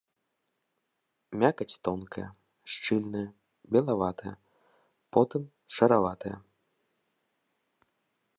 Мякаць 1.43 1.75
тонкая, 1.87 2.25
шчыльная, 2.75 3.23
белаватая, 3.77 4.35
потым 5.19 5.43
шараватая. 5.79 6.37